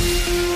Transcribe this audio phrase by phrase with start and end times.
[0.00, 0.47] Thank you.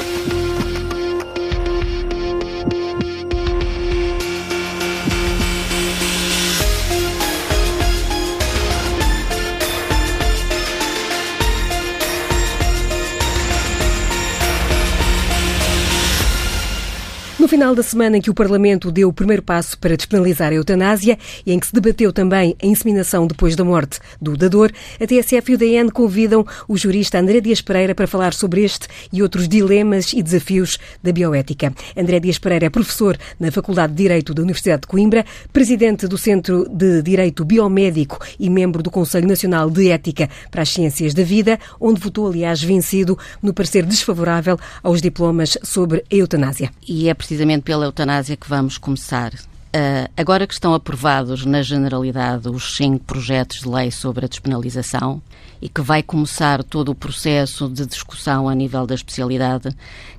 [17.52, 21.18] Final da semana em que o Parlamento deu o primeiro passo para despenalizar a eutanásia
[21.44, 25.52] e em que se debateu também a inseminação depois da morte do dador, a TSF
[25.52, 29.46] e o DN convidam o jurista André Dias Pereira para falar sobre este e outros
[29.46, 31.74] dilemas e desafios da bioética.
[31.94, 36.16] André Dias Pereira é professor na Faculdade de Direito da Universidade de Coimbra, presidente do
[36.16, 41.22] Centro de Direito Biomédico e membro do Conselho Nacional de Ética para as Ciências da
[41.22, 46.70] Vida, onde votou, aliás, vencido no parecer desfavorável aos diplomas sobre a eutanásia.
[46.88, 49.32] E é precisamente precisamente pela eutanásia que vamos começar.
[49.34, 55.20] Uh, agora que estão aprovados, na generalidade, os cinco projetos de lei sobre a despenalização
[55.60, 59.70] e que vai começar todo o processo de discussão a nível da especialidade,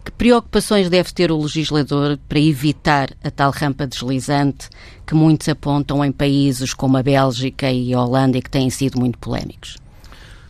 [0.03, 4.69] que preocupações deve ter o legislador para evitar a tal rampa deslizante
[5.05, 8.99] que muitos apontam em países como a Bélgica e a Holanda e que têm sido
[8.99, 9.77] muito polémicos?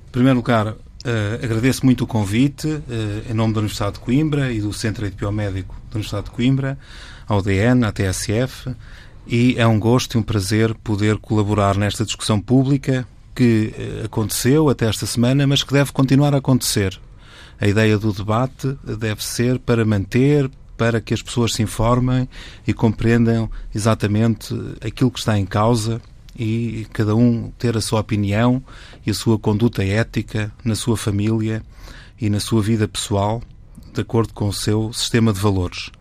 [0.07, 2.81] Em primeiro lugar, Uh, agradeço muito o convite, uh,
[3.29, 6.77] em nome da Universidade de Coimbra e do Centro de Biomédico da Universidade de Coimbra,
[7.27, 8.73] ao DN, à TSF,
[9.27, 14.69] e é um gosto e um prazer poder colaborar nesta discussão pública que uh, aconteceu
[14.69, 16.97] até esta semana, mas que deve continuar a acontecer.
[17.59, 22.29] A ideia do debate deve ser para manter, para que as pessoas se informem
[22.65, 26.01] e compreendam exatamente aquilo que está em causa
[26.37, 28.63] e cada um ter a sua opinião
[29.05, 31.63] e a sua conduta ética na sua família
[32.19, 33.41] e na sua vida pessoal,
[33.93, 35.91] de acordo com o seu sistema de valores.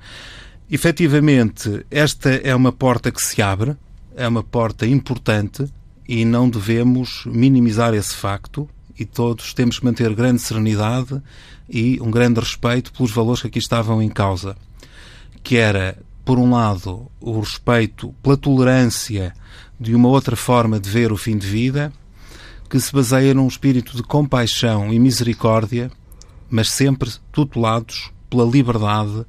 [0.70, 3.76] Efetivamente, esta é uma porta que se abre,
[4.16, 5.66] é uma porta importante
[6.08, 11.20] e não devemos minimizar esse facto e todos temos que manter grande serenidade
[11.68, 14.56] e um grande respeito pelos valores que aqui estavam em causa,
[15.42, 19.34] que era, por um lado, o respeito pela tolerância
[19.82, 21.92] de uma outra forma de ver o fim de vida,
[22.70, 25.90] que se baseia num espírito de compaixão e misericórdia,
[26.48, 29.26] mas sempre tutelados pela liberdade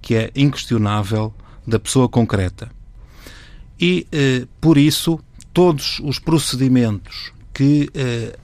[0.00, 1.34] que é inquestionável
[1.66, 2.70] da pessoa concreta.
[3.78, 5.20] E, eh, por isso,
[5.52, 8.36] todos os procedimentos que eh,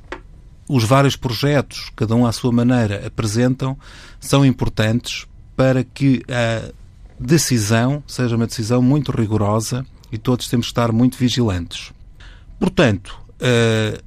[0.68, 3.78] os vários projetos, cada um à sua maneira, apresentam,
[4.20, 6.70] são importantes para que a
[7.18, 11.92] decisão seja uma decisão muito rigorosa e todos temos que estar muito vigilantes.
[12.58, 14.02] Portanto, uh,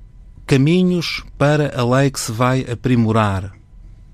[0.45, 3.53] caminhos para a lei que se vai aprimorar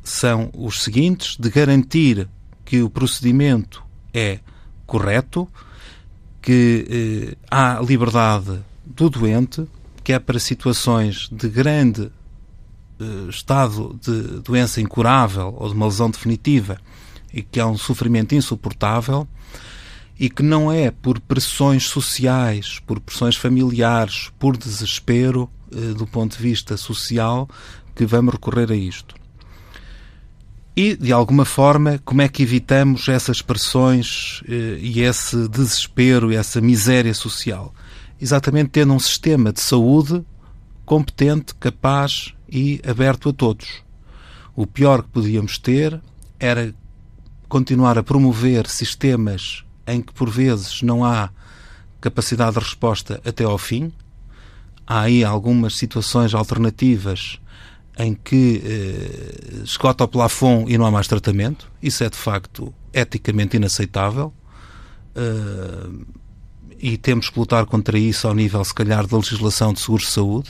[0.03, 2.27] são os seguintes: de garantir
[2.63, 4.39] que o procedimento é
[4.85, 5.47] correto,
[6.41, 9.65] que uh, há liberdade do doente,
[10.03, 12.11] que é para situações de grande
[12.99, 16.77] uh, estado de doença incurável ou de uma lesão definitiva
[17.33, 19.27] e que há um sofrimento insuportável
[20.19, 26.37] e que não é por pressões sociais, por pressões familiares, por desespero eh, do ponto
[26.37, 27.49] de vista social
[27.93, 29.15] que vamos recorrer a isto.
[30.75, 36.35] E, de alguma forma, como é que evitamos essas pressões eh, e esse desespero e
[36.35, 37.73] essa miséria social?
[38.19, 40.23] Exatamente tendo um sistema de saúde
[40.85, 43.83] competente, capaz e aberto a todos.
[44.55, 45.99] O pior que podíamos ter
[46.39, 46.73] era
[47.49, 51.29] continuar a promover sistemas em que por vezes não há
[52.01, 53.91] capacidade de resposta até ao fim.
[54.85, 57.39] Há aí algumas situações alternativas
[57.97, 61.71] em que eh, o plafond e não há mais tratamento.
[61.81, 64.33] Isso é de facto eticamente inaceitável.
[65.15, 66.05] Uh,
[66.77, 70.11] e temos que lutar contra isso ao nível, se calhar, da legislação de seguros de
[70.11, 70.49] saúde.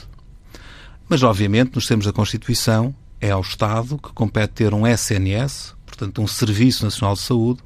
[1.07, 6.21] Mas, obviamente, nos termos da Constituição, é ao Estado que compete ter um SNS, portanto,
[6.21, 7.61] um Serviço Nacional de Saúde,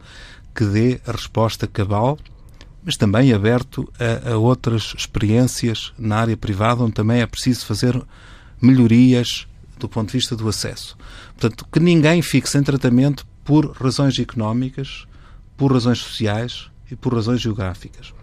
[0.59, 2.19] que dê a resposta cabal,
[2.83, 7.97] mas também aberto a, a outras experiências na área privada, onde também é preciso fazer
[8.61, 9.47] melhorias
[9.77, 10.97] do ponto de vista do acesso.
[11.37, 15.07] Portanto, que ninguém fique sem tratamento por razões económicas,
[15.55, 18.13] por razões sociais e por razões geográficas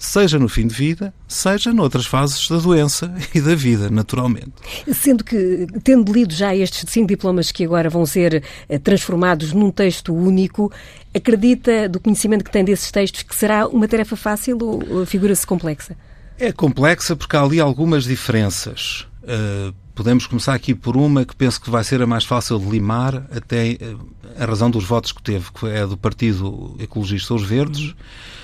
[0.00, 4.52] seja no fim de vida, seja noutras fases da doença e da vida, naturalmente.
[4.94, 9.70] Sendo que, tendo lido já estes cinco diplomas que agora vão ser eh, transformados num
[9.70, 10.72] texto único,
[11.14, 15.94] acredita, do conhecimento que tem desses textos, que será uma tarefa fácil ou figura-se complexa?
[16.38, 19.06] É complexa porque há ali algumas diferenças.
[19.22, 22.70] Uh, podemos começar aqui por uma que penso que vai ser a mais fácil de
[22.70, 24.00] limar, até uh,
[24.38, 27.90] a razão dos votos que teve, que é do Partido Ecologista Os Verdes.
[27.90, 28.39] Uhum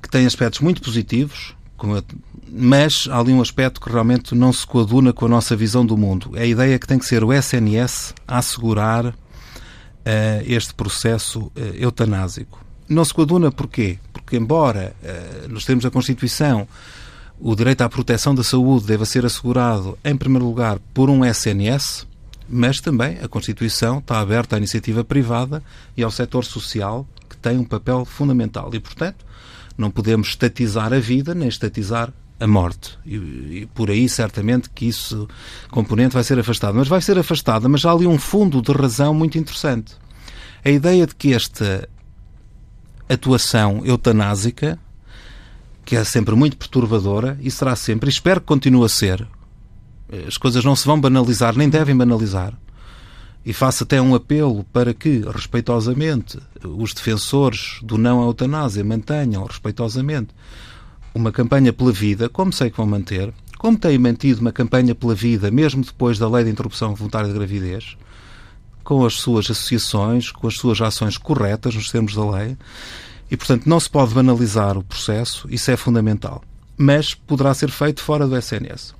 [0.00, 1.54] que tem aspectos muito positivos,
[2.50, 5.96] mas há ali um aspecto que realmente não se coaduna com a nossa visão do
[5.96, 6.32] mundo.
[6.34, 9.14] É a ideia que tem que ser o SNS a assegurar
[10.46, 12.64] este processo eutanásico.
[12.88, 13.98] Não se coaduna porquê?
[14.12, 14.94] Porque, embora
[15.48, 16.66] nos termos da Constituição
[17.40, 22.04] o direito à proteção da saúde deva ser assegurado, em primeiro lugar, por um SNS,
[22.48, 25.62] mas também a Constituição está aberta à iniciativa privada
[25.96, 28.70] e ao setor social, que tem um papel fundamental.
[28.74, 29.24] E, portanto,
[29.78, 32.98] não podemos estatizar a vida nem estatizar a morte.
[33.06, 35.28] E, e, por aí, certamente, que isso
[35.70, 36.74] componente vai ser afastado.
[36.74, 39.94] Mas vai ser afastada, mas há ali um fundo de razão muito interessante.
[40.64, 41.88] A ideia de que esta
[43.08, 44.78] atuação eutanásica,
[45.84, 49.26] que é sempre muito perturbadora, e será sempre, e espero que continue a ser,
[50.26, 52.54] as coisas não se vão banalizar, nem devem banalizar.
[53.48, 59.42] E faço até um apelo para que, respeitosamente, os defensores do não à eutanásia mantenham,
[59.42, 60.34] respeitosamente,
[61.14, 65.14] uma campanha pela vida, como sei que vão manter, como têm mantido uma campanha pela
[65.14, 67.96] vida, mesmo depois da lei de interrupção voluntária de gravidez,
[68.84, 72.54] com as suas associações, com as suas ações corretas nos termos da lei,
[73.30, 76.44] e, portanto, não se pode banalizar o processo, isso é fundamental.
[76.76, 78.94] Mas poderá ser feito fora do SNS.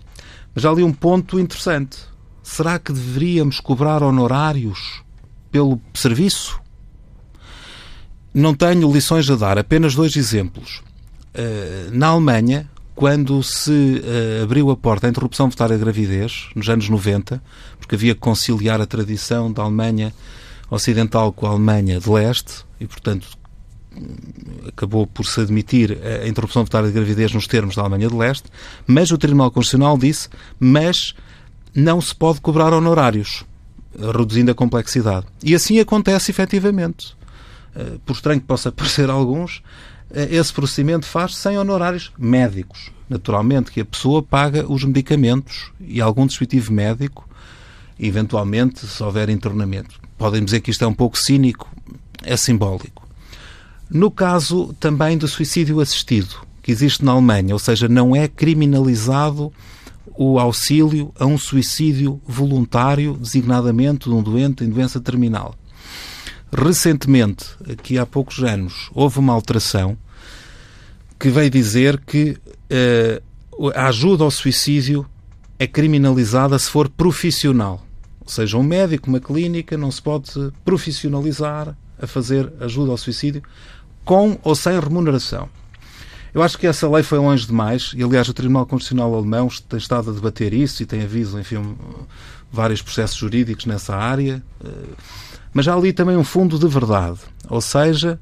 [0.55, 2.09] Mas há ali um ponto interessante.
[2.49, 5.03] Será que deveríamos cobrar honorários
[5.53, 6.59] pelo serviço?
[8.33, 10.83] Não tenho lições a dar, apenas dois exemplos.
[11.35, 16.69] Eh, na Alemanha, quando se uh, abriu a porta à interrupção voluntária de gravidez, nos
[16.69, 17.41] anos 90,
[17.79, 20.12] porque havia que conciliar a tradição da Alemanha
[20.71, 23.29] Ocidental com a Alemanha de Leste, e, portanto,
[24.67, 28.49] acabou por se admitir a interrupção voluntária de gravidez nos termos da Alemanha de Leste,
[28.87, 30.29] mas o Tribunal Constitucional disse,
[30.59, 31.15] mas
[31.75, 33.44] não se pode cobrar honorários,
[33.99, 35.26] reduzindo a complexidade.
[35.43, 37.17] E assim acontece efetivamente.
[37.75, 39.62] Eh, por estranho que possa parecer alguns,
[40.11, 42.91] eh, esse procedimento faz sem honorários médicos.
[43.09, 47.29] Naturalmente que a pessoa paga os medicamentos e algum dispositivo médico,
[47.99, 49.99] eventualmente, se houver internamento.
[50.17, 51.71] Podem dizer que isto é um pouco cínico,
[52.23, 53.09] é simbólico.
[53.91, 59.50] No caso também do suicídio assistido, que existe na Alemanha, ou seja, não é criminalizado
[60.20, 65.55] o auxílio a um suicídio voluntário, designadamente de um doente em doença terminal.
[66.50, 69.97] Recentemente, aqui há poucos anos, houve uma alteração
[71.20, 72.37] que veio dizer que
[73.61, 75.06] uh, a ajuda ao suicídio
[75.56, 77.87] é criminalizada se for profissional.
[78.21, 80.32] Ou seja, um médico, uma clínica, não se pode
[80.64, 83.41] profissionalizar a fazer ajuda ao suicídio
[84.05, 85.49] com ou sem remuneração.
[86.32, 89.78] Eu acho que essa lei foi longe demais, e aliás o Tribunal Constitucional Alemão tem
[89.78, 91.76] estado a debater isso e tem havido, enfim,
[92.52, 94.42] vários processos jurídicos nessa área.
[94.64, 94.94] Eh,
[95.52, 97.19] mas há ali também um fundo de verdade.
[97.48, 98.20] Ou seja,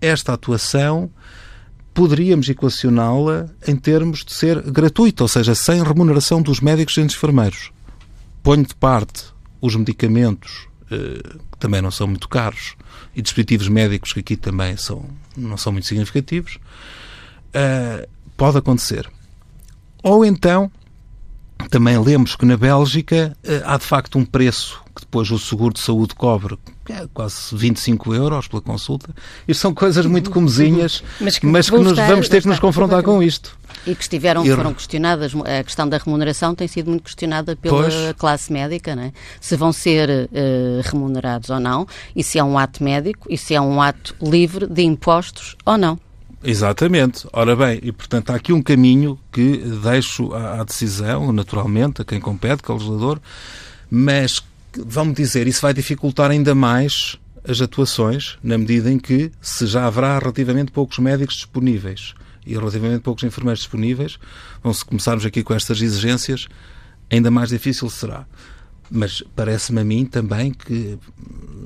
[0.00, 1.10] esta atuação
[1.94, 7.14] poderíamos equacioná-la em termos de ser gratuita, ou seja, sem remuneração dos médicos e dos
[7.14, 7.70] enfermeiros.
[8.42, 12.74] Ponho de parte os medicamentos, eh, que também não são muito caros,
[13.16, 15.06] e dispositivos médicos que aqui também são,
[15.36, 16.58] não são muito significativos,
[17.54, 19.08] uh, pode acontecer.
[20.02, 20.70] Ou então,
[21.70, 25.74] também lemos que na Bélgica uh, há de facto um preço que depois o seguro
[25.74, 26.56] de saúde cobre,
[26.88, 29.12] é quase 25 euros pela consulta.
[29.48, 32.60] Isto são coisas muito comezinhas, mas que, mas que nos, estar, vamos ter que nos
[32.60, 33.58] confrontar com isto.
[33.84, 37.94] E que estiveram, foram questionadas, a questão da remuneração tem sido muito questionada pela pois.
[38.16, 39.12] classe médica, né?
[39.40, 43.54] se vão ser uh, remunerados ou não, e se é um ato médico, e se
[43.54, 45.98] é um ato livre de impostos ou não.
[46.44, 47.26] Exatamente.
[47.32, 52.04] Ora bem, e portanto há aqui um caminho que deixo à, à decisão, naturalmente, a
[52.04, 53.18] quem compete, que é o legislador,
[53.90, 54.44] mas
[54.76, 59.86] vamos dizer, isso vai dificultar ainda mais as atuações, na medida em que, se já
[59.86, 62.14] haverá relativamente poucos médicos disponíveis
[62.46, 64.18] e relativamente poucos enfermeiros disponíveis,
[64.62, 66.46] vão se começarmos aqui com estas exigências,
[67.10, 68.26] ainda mais difícil será.
[68.90, 70.98] Mas parece-me a mim também que,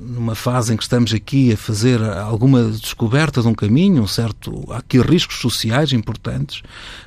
[0.07, 4.65] numa fase em que estamos aqui a fazer alguma descoberta de um caminho, um certo,
[4.71, 6.61] há aqui riscos sociais importantes,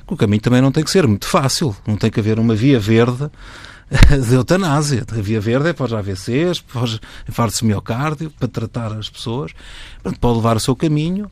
[0.07, 2.55] que o caminho também não tem que ser muito fácil, não tem que haver uma
[2.55, 3.29] via verde
[4.27, 5.05] de eutanásia.
[5.11, 9.09] A via verde é para os AVCs, para os infartos de miocárdio, para tratar as
[9.09, 9.51] pessoas.
[10.19, 11.29] Pode levar o seu caminho.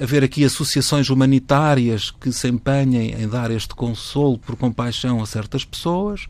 [0.00, 5.66] Haver aqui associações humanitárias que se empenhem em dar este consolo por compaixão a certas
[5.66, 6.26] pessoas.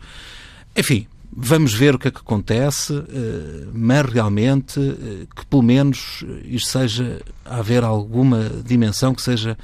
[0.77, 6.25] Enfim, vamos ver o que é que acontece, eh, mas realmente eh, que pelo menos
[6.45, 9.57] isto seja haver alguma dimensão que seja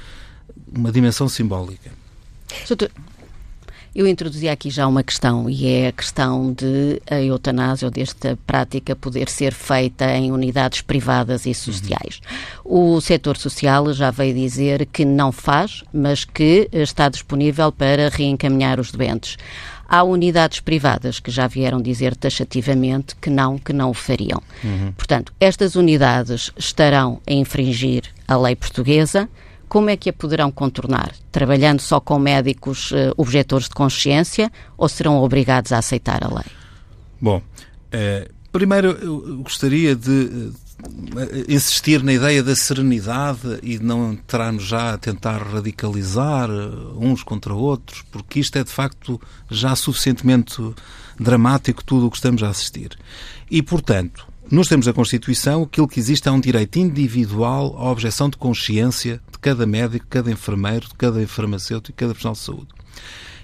[0.75, 1.90] uma dimensão simbólica.
[3.94, 8.38] Eu introduzi aqui já uma questão e é a questão de a eutanásia ou desta
[8.46, 12.20] prática poder ser feita em unidades privadas e sociais.
[12.64, 12.94] Uhum.
[12.96, 18.78] O setor social já veio dizer que não faz, mas que está disponível para reencaminhar
[18.78, 19.37] os doentes.
[19.88, 24.42] Há unidades privadas que já vieram dizer taxativamente que não, que não o fariam.
[24.62, 24.92] Uhum.
[24.92, 29.28] Portanto, estas unidades estarão a infringir a lei portuguesa.
[29.66, 31.12] Como é que a poderão contornar?
[31.33, 36.47] Trabalhando só com médicos uh, objetores de consciência ou serão obrigados a aceitar a lei?
[37.21, 37.42] Bom,
[37.90, 40.67] eh, primeiro eu gostaria de eh,
[41.49, 47.52] insistir na ideia da serenidade e não entrarmos já a tentar radicalizar eh, uns contra
[47.52, 49.20] outros, porque isto é de facto
[49.50, 50.62] já suficientemente
[51.18, 52.97] dramático tudo o que estamos a assistir.
[53.50, 58.30] E, portanto, nos termos da Constituição, aquilo que existe é um direito individual à objeção
[58.30, 62.68] de consciência de cada médico, cada enfermeiro, de cada farmacêutico, de cada profissional de saúde.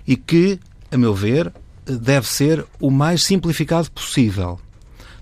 [0.06, 0.58] E que,
[0.90, 1.52] a meu ver,
[1.84, 4.58] deve ser o mais simplificado possível.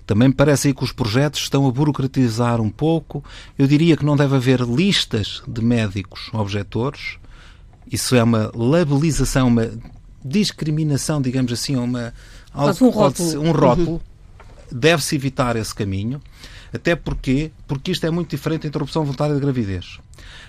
[0.06, 3.25] Também me parece aí que os projetos estão a burocratizar um pouco.
[3.59, 7.18] Eu diria que não deve haver listas de médicos objetores.
[7.90, 9.71] Isso é uma labelização, uma
[10.25, 12.12] discriminação, digamos assim, uma,
[12.52, 13.42] algo, um rótulo.
[13.42, 13.90] Um rótulo.
[13.92, 14.00] Uhum.
[14.71, 16.21] Deve-se evitar esse caminho.
[16.73, 19.99] Até porque, porque isto é muito diferente da interrupção voluntária de gravidez.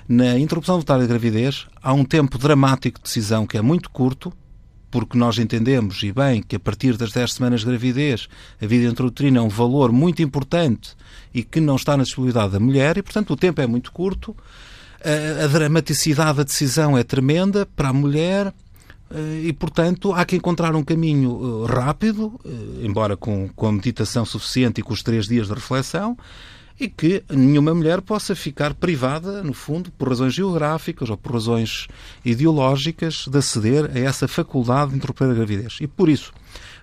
[0.07, 4.31] Na interrupção voluntária de gravidez há um tempo dramático de decisão que é muito curto,
[4.93, 8.29] porque nós entendemos, e bem, que a partir das 10 semanas de gravidez
[8.61, 10.91] a vida intrauterina é um valor muito importante
[11.33, 14.37] e que não está na disponibilidade da mulher, e portanto o tempo é muito curto,
[15.03, 18.53] a, a dramaticidade da decisão é tremenda para a mulher,
[19.09, 23.71] eh, e, portanto, há que encontrar um caminho eh, rápido, eh, embora com, com a
[23.71, 26.15] meditação suficiente e com os três dias de reflexão,
[26.79, 31.87] e que nenhuma mulher possa ficar privada, no fundo, por razões geográficas ou por razões
[32.25, 35.77] ideológicas, de aceder a essa faculdade de interromper a gravidez.
[35.79, 36.33] E por isso,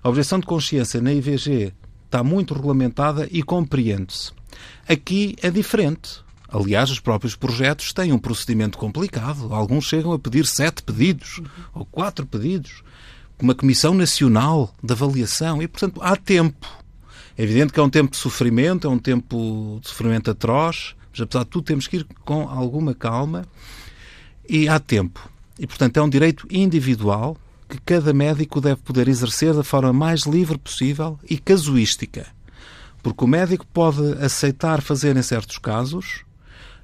[0.03, 1.73] a objeção de consciência na IVG
[2.07, 4.33] está muito regulamentada e compreende-se.
[4.89, 6.23] Aqui é diferente.
[6.49, 9.55] Aliás, os próprios projetos têm um procedimento complicado.
[9.55, 11.41] Alguns chegam a pedir sete pedidos
[11.73, 12.83] ou quatro pedidos,
[13.41, 15.63] uma comissão nacional de avaliação.
[15.63, 16.67] E, portanto, há tempo
[17.41, 21.23] é evidente que é um tempo de sofrimento, é um tempo de sofrimento atroz, mas
[21.23, 23.47] apesar de tudo temos que ir com alguma calma
[24.47, 25.27] e há tempo.
[25.59, 30.27] E, portanto, é um direito individual que cada médico deve poder exercer da forma mais
[30.27, 32.27] livre possível e casuística.
[33.03, 36.27] Porque o médico pode aceitar fazer em certos casos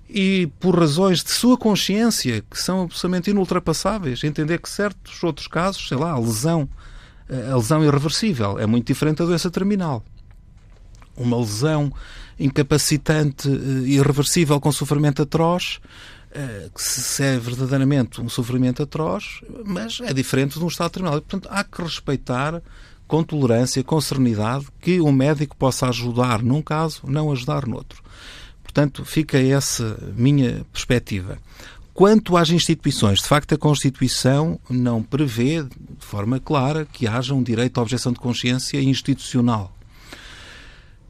[0.08, 5.86] e, por razões de sua consciência, que são absolutamente inultrapassáveis, entender que certos outros casos,
[5.86, 6.66] sei lá, a lesão,
[7.28, 10.02] a lesão irreversível é muito diferente da doença terminal
[11.16, 11.92] uma lesão
[12.38, 15.80] incapacitante e eh, irreversível com sofrimento atroz,
[16.32, 21.14] eh, que se é verdadeiramente um sofrimento atroz, mas é diferente de um estado terminal.
[21.14, 22.62] portanto, há que respeitar
[23.06, 28.02] com tolerância, com serenidade, que um médico possa ajudar num caso, não ajudar noutro.
[28.62, 31.38] Portanto, fica essa minha perspectiva.
[31.94, 35.70] Quanto às instituições, de facto, a Constituição não prevê de
[36.04, 39.74] forma clara que haja um direito à objeção de consciência institucional.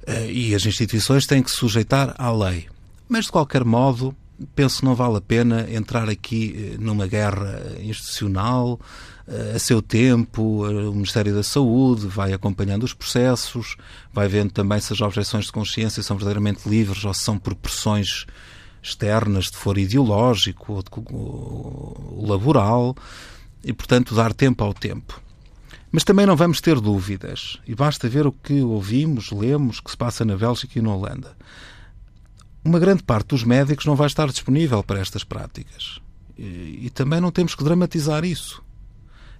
[0.06, 2.66] Eh, e as instituições têm que se sujeitar à lei.
[3.08, 4.14] Mas, de qualquer modo,
[4.54, 8.78] penso não vale a pena entrar aqui eh, numa guerra institucional.
[9.26, 13.76] Eh, a seu tempo, o Ministério da Saúde vai acompanhando os processos,
[14.12, 17.54] vai vendo também se as objeções de consciência são verdadeiramente livres ou se são por
[17.56, 18.26] pressões
[18.80, 22.94] externas, de foro ideológico ou, de, ou laboral,
[23.64, 25.20] e, portanto, dar tempo ao tempo.
[25.96, 29.96] Mas também não vamos ter dúvidas, e basta ver o que ouvimos, lemos, que se
[29.96, 31.34] passa na Bélgica e na Holanda.
[32.62, 35.98] Uma grande parte dos médicos não vai estar disponível para estas práticas.
[36.36, 38.62] E, e também não temos que dramatizar isso.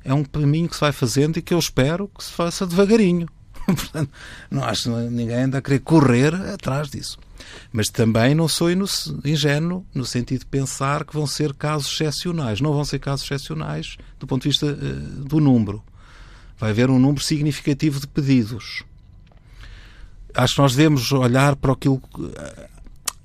[0.03, 3.29] É um caminho que se vai fazendo e que eu espero que se faça devagarinho.
[3.67, 4.11] Portanto,
[4.51, 7.19] não acho ninguém anda a querer correr atrás disso.
[7.71, 8.69] Mas também não sou
[9.23, 12.63] ingênuo no sentido de pensar que vão ser casos excepcionais.
[12.63, 15.85] Não vão ser casos excepcionais do ponto de vista uh, do número
[16.59, 18.85] vai haver um número significativo de pedidos.
[20.35, 22.01] Acho que nós devemos olhar para aquilo.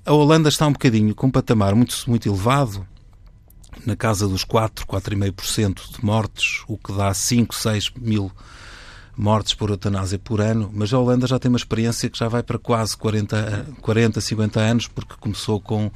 [0.04, 2.86] A Holanda está um bocadinho com um patamar muito, muito elevado,
[3.86, 8.30] na casa dos 4, 4,5% de mortes, o que dá 5, 6 mil
[9.16, 12.42] mortes por eutanásia por ano, mas a Holanda já tem uma experiência que já vai
[12.42, 15.90] para quase 40, 40 50 anos, porque começou com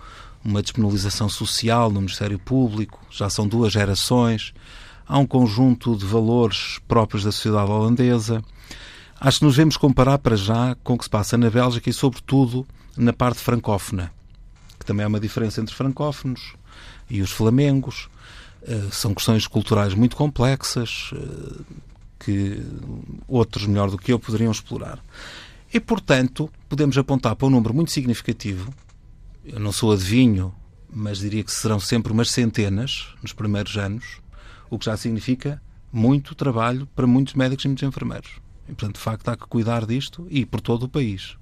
[0.44, 4.52] uma despenalização social no Ministério Público, já são duas gerações
[5.06, 8.42] há um conjunto de valores próprios da sociedade holandesa.
[9.20, 11.92] Acho que nos devemos comparar para já com o que se passa na Bélgica e,
[11.92, 14.12] sobretudo, na parte francófona,
[14.78, 16.54] que também há uma diferença entre francófonos
[17.08, 18.08] e os flamengos.
[18.62, 21.64] Uh, são questões culturais muito complexas uh,
[22.18, 22.60] que
[23.28, 24.98] outros, melhor do que eu, poderiam explorar.
[25.72, 28.72] E, portanto, podemos apontar para um número muito significativo.
[29.44, 30.52] Eu não sou adivinho,
[30.92, 34.20] mas diria que serão sempre umas centenas nos primeiros anos
[34.70, 35.60] o que já significa
[35.92, 38.30] muito trabalho para muitos médicos e muitos enfermeiros.
[38.68, 41.36] E, portanto, de facto, há que cuidar disto e por todo o país.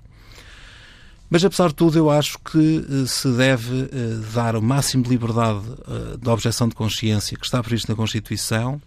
[1.29, 3.89] Mas, apesar de tudo, eu acho que eh, se deve eh,
[4.33, 8.81] dar o máximo de liberdade eh, da objeção de consciência que está previsto na Constituição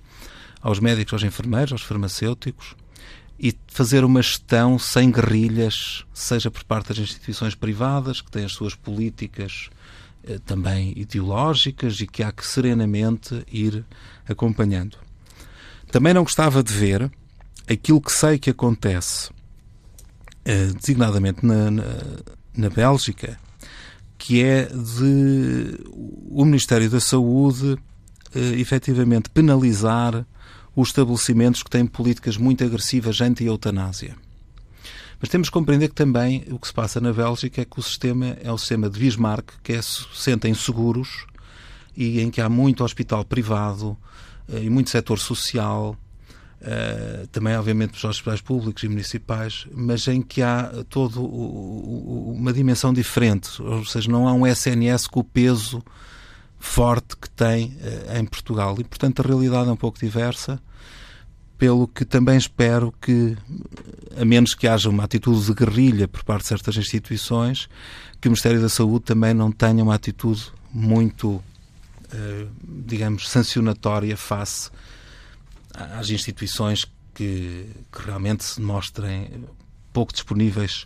[0.61, 2.75] aos médicos, aos enfermeiros, aos farmacêuticos
[3.39, 8.53] e fazer uma gestão sem guerrilhas, seja por parte das instituições privadas, que têm as
[8.53, 9.69] suas políticas
[10.45, 13.85] também ideológicas e que há que serenamente ir
[14.27, 14.97] acompanhando.
[15.91, 17.11] Também não gostava de ver
[17.69, 19.29] aquilo que sei que acontece
[20.45, 21.83] eh, designadamente na, na,
[22.55, 23.37] na Bélgica,
[24.17, 25.79] que é de
[26.29, 27.79] o Ministério da Saúde uh,
[28.57, 30.25] efetivamente penalizar
[30.75, 34.15] os estabelecimentos que têm políticas muito agressivas anti-eutanásia.
[35.19, 37.83] Mas temos que compreender que também o que se passa na Bélgica é que o
[37.83, 41.25] sistema é o sistema de Bismarck, que é assente em seguros
[41.95, 43.97] e em que há muito hospital privado
[44.47, 45.97] uh, e muito setor social
[46.59, 52.91] Uh, também obviamente nos hospitais públicos e municipais, mas em que há o, uma dimensão
[52.91, 55.83] diferente, ou seja, não há um SNS com o peso
[56.57, 58.75] forte que tem uh, em Portugal.
[58.79, 60.59] E portanto a realidade é um pouco diversa
[61.59, 63.37] pelo que também espero que
[64.19, 67.69] a menos que haja uma atitude de guerrilha por parte de certas instituições
[68.19, 71.43] que o Ministério da Saúde também não tenha uma atitude muito uh,
[72.61, 74.69] digamos sancionatória face
[75.73, 79.45] às instituições que, que realmente se mostrem
[79.93, 80.85] pouco disponíveis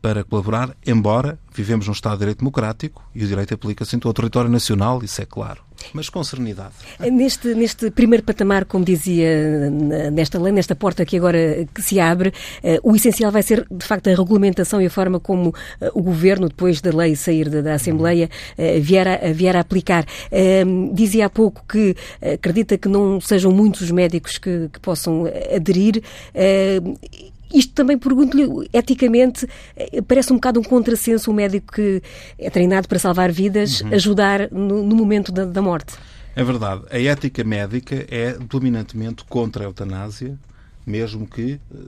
[0.00, 4.10] para colaborar, embora vivemos num Estado de Direito Democrático e o direito aplica-se em todo
[4.10, 5.62] o território nacional, isso é claro.
[5.92, 6.74] Mas com serenidade.
[7.00, 9.70] Neste, neste primeiro patamar, como dizia
[10.12, 13.84] nesta lei, nesta porta que agora que se abre, eh, o essencial vai ser, de
[13.84, 17.74] facto, a regulamentação e a forma como eh, o Governo, depois da lei sair da,
[17.74, 20.04] Assembleia, eh, vier a, vier a aplicar.
[20.92, 21.96] Dizia há pouco que
[22.34, 25.24] acredita que não sejam muitos os médicos que, que possam
[25.54, 26.02] aderir
[27.52, 32.02] isto também pergunto-lhe, eticamente, eh, parece um bocado um contrassenso um médico que
[32.38, 33.94] é treinado para salvar vidas, uhum.
[33.94, 35.94] ajudar no, no momento da, da, morte.
[36.34, 36.82] É verdade.
[36.90, 40.38] A ética médica é dominantemente contra a eutanásia,
[40.86, 41.78] mesmo que, eh,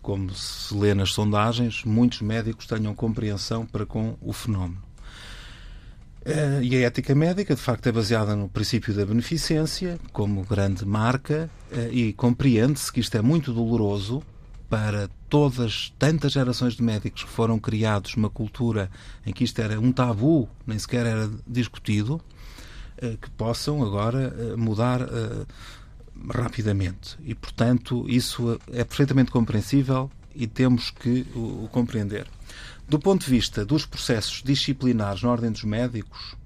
[0.00, 4.80] como se lê nas sondagens, muitos médicos tenham compreensão para com o fenómeno.
[6.24, 10.84] Eh, e a ética médica, de facto, é baseada no princípio da beneficência, como grande
[10.86, 11.50] marca,
[11.92, 14.24] e compreende-se que isto é muito doloroso
[14.70, 18.88] para todas tantas gerações de médicos que foram criados uma cultura
[19.26, 22.20] em que isto era um tabu, nem sequer era discutido,
[22.96, 25.46] eh, que possam agora eh, mudar eh,
[26.32, 27.18] rapidamente.
[27.24, 32.28] E, portanto, isso é perfeitamente compreensível e temos que o, compreender.
[32.88, 36.36] Do ponto de vista dos processos disciplinares na ordem dos médicos,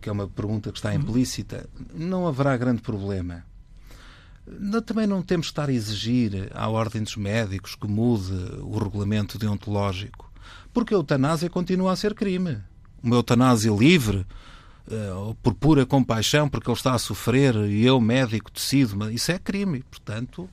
[0.00, 3.44] que é uma pergunta que está implícita, não haverá grande problema
[4.82, 9.38] também não temos de estar a exigir à Ordem dos Médicos que mude o regulamento
[9.38, 10.30] deontológico,
[10.72, 12.58] porque a eutanásia continua a ser crime.
[13.02, 14.26] Uma eutanásia livre,
[14.88, 19.38] uh, por pura compaixão, porque ele está a sofrer e eu, médico, decido, isso é
[19.38, 19.82] crime.
[19.84, 20.48] Portanto,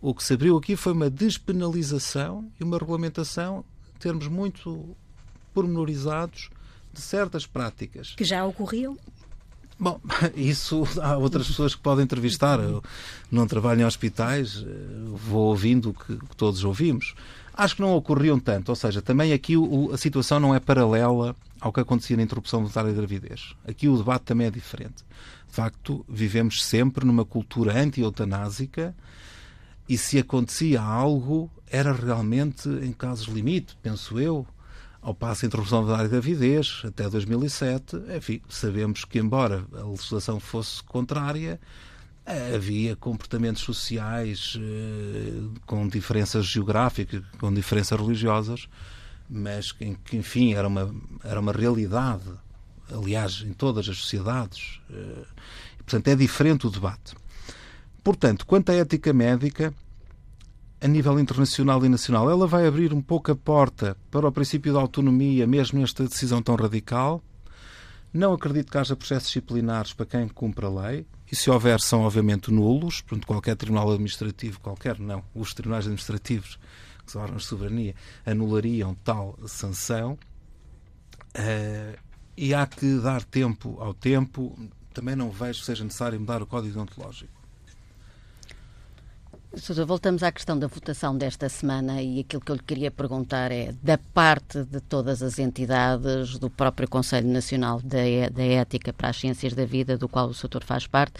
[0.00, 3.64] o que se abriu aqui foi uma despenalização e uma regulamentação
[3.98, 4.94] termos muito
[5.54, 6.50] pormenorizados
[6.92, 8.14] de certas práticas.
[8.14, 8.98] Que já ocorriam?
[9.78, 10.00] Bom,
[10.36, 12.60] isso há outras pessoas que podem entrevistar.
[12.60, 12.82] Eu
[13.30, 14.70] não trabalho em hospitais, eh,
[15.12, 17.14] vou ouvindo o que, que todos ouvimos.
[17.52, 21.36] Acho que não ocorriam tanto, ou seja, também aqui o, a situação não é paralela
[21.60, 23.54] ao que acontecia na interrupção voluntária da gravidez.
[23.66, 25.04] Aqui o debate também é diferente.
[25.48, 28.94] De facto, vivemos sempre numa cultura anti-eutanásica
[29.88, 34.46] e se acontecia algo, era realmente em casos limite, penso eu,
[35.04, 40.82] ao passo da interrupção da gravidez, até 2007, enfim, sabemos que, embora a legislação fosse
[40.82, 41.60] contrária,
[42.54, 48.66] havia comportamentos sociais eh, com diferenças geográficas, com diferenças religiosas,
[49.28, 52.24] mas que, enfim, era uma, era uma realidade,
[52.90, 54.80] aliás, em todas as sociedades.
[54.90, 55.24] Eh,
[55.78, 57.14] portanto, é diferente o debate.
[58.02, 59.74] Portanto, quanto à ética médica,
[60.84, 64.70] a nível internacional e nacional, ela vai abrir um pouco a porta para o princípio
[64.70, 67.24] da autonomia, mesmo nesta decisão tão radical.
[68.12, 71.06] Não acredito que haja processos disciplinares para quem cumpre a lei.
[71.32, 73.00] E se houver, são obviamente nulos.
[73.00, 76.58] Portanto, qualquer tribunal administrativo, qualquer não, os tribunais administrativos,
[77.06, 77.94] que são órgãos de soberania,
[78.26, 80.18] anulariam tal sanção.
[81.34, 81.98] Uh,
[82.36, 84.54] e há que dar tempo ao tempo.
[84.92, 87.43] Também não vejo que seja necessário mudar o código deontológico.
[89.56, 93.52] Sousa, voltamos à questão da votação desta semana e aquilo que eu lhe queria perguntar
[93.52, 97.98] é, da parte de todas as entidades, do próprio Conselho Nacional da,
[98.32, 101.14] da Ética para as Ciências da Vida, do qual o Soutor faz parte,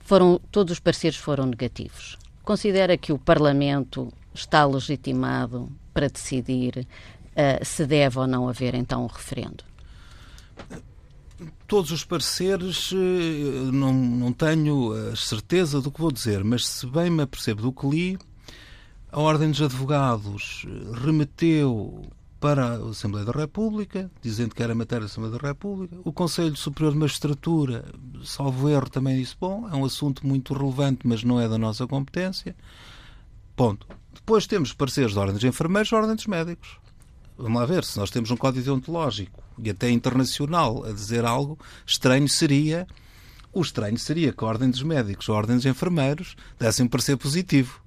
[0.00, 2.18] foram, todos os pareceres foram negativos.
[2.42, 9.04] Considera que o Parlamento está legitimado para decidir uh, se deve ou não haver então
[9.04, 9.62] um referendo?
[11.72, 16.86] Todos os pareceres eh, não, não tenho a certeza do que vou dizer, mas se
[16.86, 18.18] bem me apercebo do que li,
[19.10, 20.66] a Ordem dos Advogados
[21.02, 22.02] remeteu
[22.38, 25.96] para a Assembleia da República, dizendo que era matéria da Assembleia da República.
[26.04, 27.86] O Conselho Superior de Magistratura,
[28.22, 31.86] salvo erro, também disse: bom, é um assunto muito relevante, mas não é da nossa
[31.86, 32.54] competência.
[33.56, 33.86] Ponto.
[34.12, 36.82] Depois temos pareceres da Ordem dos Enfermeiros e Ordem dos Médicos.
[37.42, 41.58] Vamos lá ver, se nós temos um código deontológico e até internacional a dizer algo,
[41.84, 42.86] estranho seria.
[43.52, 47.16] O estranho seria que a Ordem dos Médicos a Ordem dos Enfermeiros dessem um parecer
[47.16, 47.82] positivo.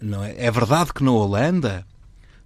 [0.00, 0.36] Não é?
[0.38, 1.84] é verdade que na Holanda,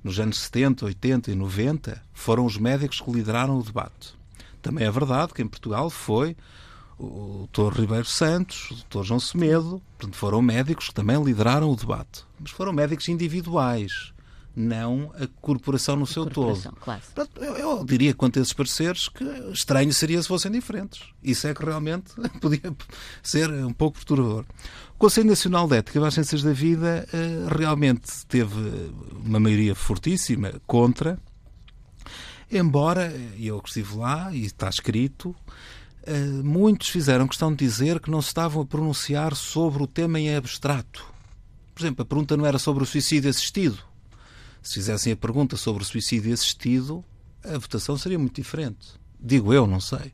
[0.03, 4.15] nos anos 70, 80 e 90, foram os médicos que lideraram o debate.
[4.63, 6.35] Também é verdade que em Portugal foi
[6.99, 7.81] o Dr.
[7.81, 9.05] Ribeiro Santos, o Dr.
[9.05, 12.25] João Semedo, portanto, foram médicos que também lideraram o debate.
[12.39, 14.15] Mas foram médicos individuais,
[14.55, 16.81] não a corporação no a seu corporação, todo.
[16.81, 17.03] Claro.
[17.37, 21.03] Eu, eu, diria, quanto a esses pareceres, que estranho seria se fossem diferentes.
[21.23, 22.75] Isso é que realmente podia
[23.23, 24.45] ser um pouco perturbador.
[24.95, 28.93] O Conselho Nacional de Ética das Ciências da Vida eh, realmente teve
[29.25, 31.19] uma maioria fortíssima contra,
[32.51, 35.35] embora, eu que estive lá, e está escrito,
[36.03, 40.21] eh, muitos fizeram questão de dizer que não se estavam a pronunciar sobre o tema
[40.21, 41.05] em abstrato.
[41.75, 43.79] Por exemplo, a pergunta não era sobre o suicídio assistido.
[44.63, 47.05] Se fizessem a pergunta sobre o suicídio assistido,
[47.45, 48.89] a votação seria muito diferente.
[49.19, 50.13] Digo eu, não sei.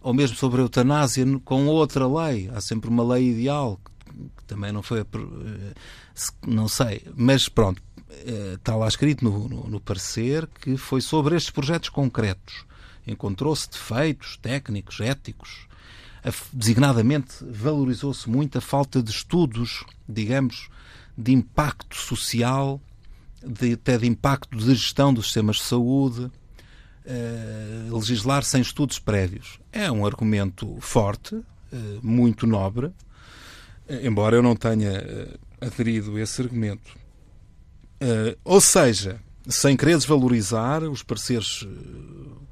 [0.00, 2.48] Ou mesmo sobre a eutanásia com outra lei.
[2.54, 3.80] Há sempre uma lei ideal
[4.36, 5.00] que também não foi.
[5.00, 5.74] Eh,
[6.46, 7.02] não sei.
[7.16, 11.88] Mas pronto, eh, está lá escrito no, no, no parecer que foi sobre estes projetos
[11.88, 12.66] concretos
[13.06, 15.68] encontrou-se defeitos técnicos, éticos.
[16.52, 20.68] Designadamente, valorizou-se muito a falta de estudos, digamos,
[21.16, 22.80] de impacto social,
[23.46, 29.58] de, até de impacto de gestão dos sistemas de saúde, uh, legislar sem estudos prévios.
[29.72, 31.44] É um argumento forte, uh,
[32.02, 32.92] muito nobre,
[34.02, 35.02] embora eu não tenha
[35.60, 36.96] aderido a esse argumento.
[38.44, 41.68] ou seja, sem querer desvalorizar os pareceres eh,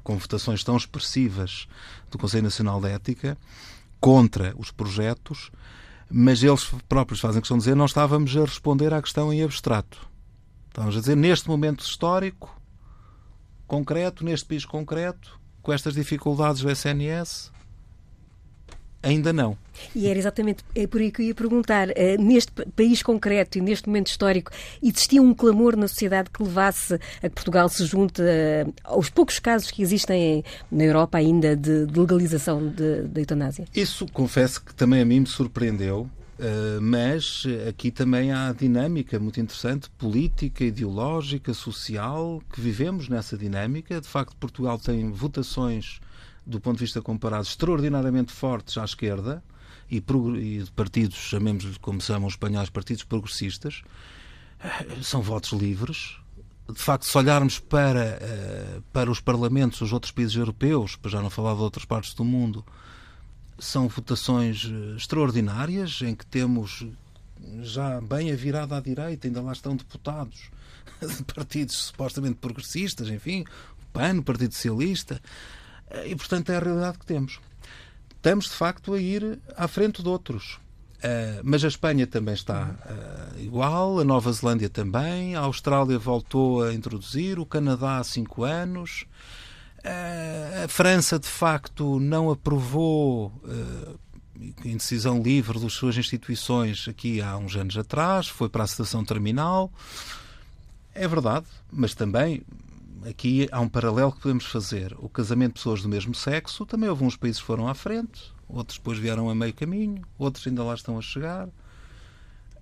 [0.03, 1.67] com votações tão expressivas
[2.09, 3.37] do Conselho Nacional de Ética
[3.99, 5.51] contra os projetos,
[6.09, 10.07] mas eles próprios fazem questão de dizer não estávamos a responder à questão em abstrato.
[10.75, 12.53] Estávamos a dizer, neste momento histórico,
[13.65, 17.49] concreto, neste país concreto, com estas dificuldades do SNS,
[19.01, 19.55] Ainda não.
[19.95, 21.89] E era exatamente é por aí que eu ia perguntar.
[21.89, 26.95] Uh, neste país concreto e neste momento histórico, existia um clamor na sociedade que levasse
[26.95, 31.85] a que Portugal se junte uh, aos poucos casos que existem na Europa ainda de
[31.95, 33.65] legalização da eutanásia?
[33.75, 36.09] Isso, confesso que também a mim me surpreendeu.
[36.37, 44.01] Uh, mas aqui também há dinâmica muito interessante, política, ideológica, social, que vivemos nessa dinâmica.
[44.01, 46.01] De facto, Portugal tem votações
[46.45, 49.43] do ponto de vista comparado, extraordinariamente fortes à esquerda
[49.89, 53.81] e, e partidos, chamemos-lhe como chamam os espanhóis, partidos progressistas,
[54.59, 56.17] eh, são votos livres.
[56.71, 61.21] De facto, se olharmos para, eh, para os parlamentos dos outros países europeus, para já
[61.21, 62.63] não falar de outras partes do mundo,
[63.57, 66.85] são votações eh, extraordinárias em que temos
[67.61, 70.49] já bem a virada à direita, ainda lá estão deputados
[71.01, 73.43] de partidos supostamente progressistas, enfim,
[73.81, 75.21] o PAN, o Partido Socialista,
[76.05, 77.39] e, portanto, é a realidade que temos.
[78.09, 80.59] Estamos, de facto, a ir à frente de outros.
[80.95, 82.75] Uh, mas a Espanha também está
[83.35, 88.43] uh, igual, a Nova Zelândia também, a Austrália voltou a introduzir, o Canadá há cinco
[88.43, 89.05] anos,
[90.63, 93.31] a França de facto não aprovou
[94.63, 99.03] em decisão livre das suas instituições aqui há uns anos atrás, foi para a sedação
[99.03, 99.71] terminal.
[100.93, 102.41] É verdade, mas também
[103.07, 104.95] aqui há um paralelo que podemos fazer.
[104.97, 108.33] O casamento de pessoas do mesmo sexo, também houve uns países que foram à frente,
[108.47, 111.47] outros depois vieram a meio caminho, outros ainda lá estão a chegar.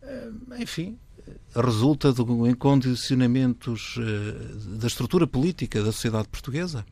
[0.01, 0.97] Eh, enfim,
[1.55, 6.85] resulta de condicionamentos eh, da estrutura política da sociedade portuguesa.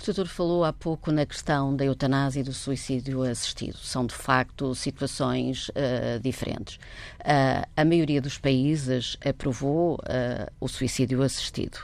[0.00, 3.76] O doutor falou há pouco na questão da eutanásia e do suicídio assistido.
[3.78, 6.76] São, de facto, situações uh, diferentes.
[7.20, 11.78] Uh, a maioria dos países aprovou uh, o suicídio assistido.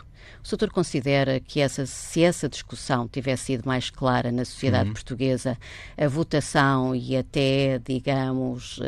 [0.45, 4.95] O doutor considera que essa, se essa discussão tivesse sido mais clara na sociedade uhum.
[4.95, 5.59] portuguesa,
[5.97, 8.81] a votação e até, digamos,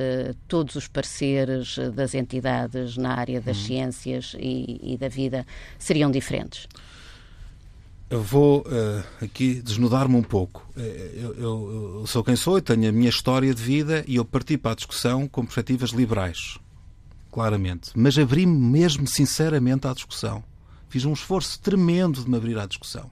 [0.49, 3.65] todos os pareceres das entidades na área das uhum.
[3.65, 5.47] ciências e, e da vida
[5.79, 6.67] seriam diferentes?
[8.11, 10.67] Eu vou uh, aqui desnudar-me um pouco.
[10.77, 14.25] Eu, eu, eu, sou quem sou, eu tenho a minha história de vida e eu
[14.25, 16.59] parti para a discussão com perspectivas liberais,
[17.33, 17.91] claramente.
[17.95, 20.45] Mas abri-me mesmo sinceramente à discussão.
[20.89, 23.11] Fiz um esforço tremendo de me abrir à discussão.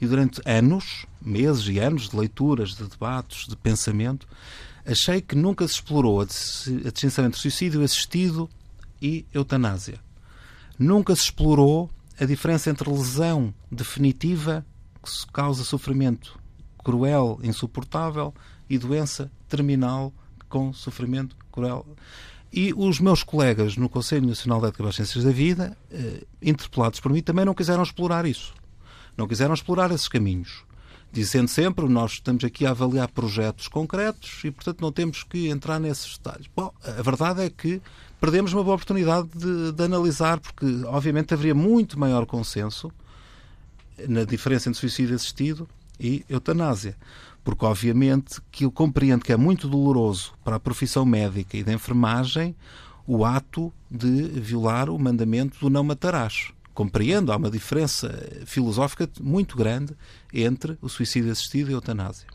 [0.00, 4.26] E durante anos, meses e anos de leituras, de debates, de pensamento,
[4.86, 8.48] achei que nunca se explorou a distinção entre suicídio assistido
[9.02, 10.00] e eutanásia.
[10.78, 11.90] Nunca se explorou
[12.20, 14.64] a diferença entre lesão definitiva,
[15.02, 16.38] que causa sofrimento
[16.84, 18.34] cruel, insuportável,
[18.68, 20.12] e doença terminal
[20.48, 21.86] com sofrimento cruel.
[22.52, 27.00] E os meus colegas no Conselho Nacional de Ética das Ciências da Vida, eh, interpelados
[27.00, 28.54] por mim, também não quiseram explorar isso.
[29.16, 30.64] Não quiseram explorar esses caminhos.
[31.12, 35.80] Dizendo sempre, nós estamos aqui a avaliar projetos concretos e, portanto, não temos que entrar
[35.80, 36.46] nesses detalhes.
[36.54, 37.82] Bom, a verdade é que
[38.20, 42.92] perdemos uma boa oportunidade de, de analisar, porque, obviamente, haveria muito maior consenso
[44.08, 45.68] na diferença entre suicídio assistido
[45.98, 46.96] e eutanásia
[47.44, 51.72] porque obviamente que eu compreendo que é muito doloroso para a profissão médica e da
[51.72, 52.54] enfermagem
[53.06, 56.52] o ato de violar o mandamento do não matarás.
[56.74, 58.08] Compreendo, há uma diferença
[58.46, 59.94] filosófica muito grande
[60.32, 62.26] entre o suicídio assistido e a eutanásia.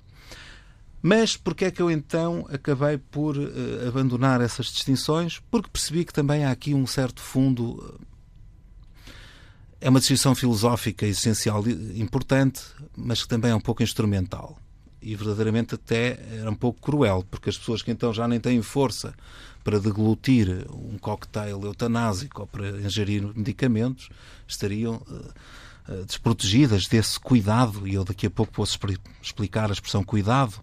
[1.02, 5.40] Mas porquê é que eu então acabei por uh, abandonar essas distinções?
[5.52, 8.00] Porque percebi que também há aqui um certo fundo.
[9.80, 11.64] É uma distinção filosófica essencial,
[11.96, 12.62] importante,
[12.98, 14.60] mas que também é um pouco instrumental
[15.06, 18.60] e verdadeiramente até era um pouco cruel, porque as pessoas que então já nem têm
[18.64, 19.14] força
[19.66, 24.10] para deglutir um cocktail eutanásico ou para ingerir medicamentos
[24.48, 28.78] estariam uh, uh, desprotegidas desse cuidado, e eu daqui a pouco posso
[29.20, 30.54] explicar a expressão cuidado.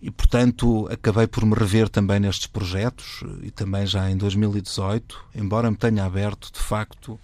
[0.00, 5.68] E, portanto, acabei por me rever também nestes projetos e também já em 2018, embora
[5.68, 7.18] me tenha aberto, de facto,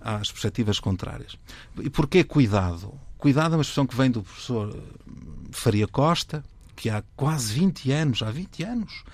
[0.00, 1.38] às perspectivas contrárias.
[1.80, 2.92] E porquê cuidado?
[3.16, 5.10] Cuidado é uma expressão que vem do professor eh,
[5.52, 9.04] Faria Costa, que há quase 20 anos, há 20 anos,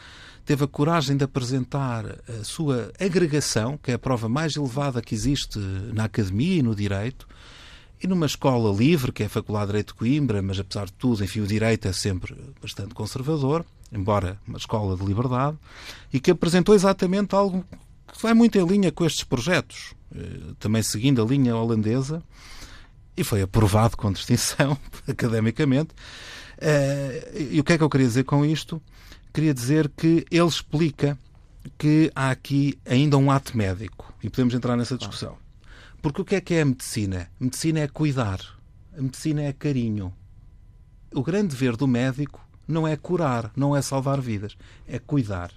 [0.44, 5.14] teve a coragem de apresentar a sua agregação, que é a prova mais elevada que
[5.14, 5.59] existe
[5.92, 7.26] na academia e no direito,
[8.02, 10.92] e numa escola livre, que é a Faculdade de Direito de Coimbra, mas apesar de
[10.94, 15.57] tudo, enfim, o direito é sempre bastante conservador, embora uma escola de liberdade,
[16.12, 17.64] e que apresentou exatamente algo
[18.12, 22.22] que vai muito em linha com estes projetos, eh, também seguindo a linha holandesa,
[23.16, 24.76] e foi aprovado com distinção
[25.07, 25.90] academicamente.
[26.59, 28.81] Uh, e o que é que eu queria dizer com isto?
[29.33, 31.18] Queria dizer que ele explica
[31.79, 35.37] que há aqui ainda um ato médico e podemos entrar nessa discussão.
[36.03, 37.31] Porque o que é que é a medicina?
[37.40, 38.40] A medicina é cuidar,
[38.97, 40.12] a medicina é carinho.
[41.14, 45.51] O grande dever do médico não é curar, não é salvar vidas, é cuidar.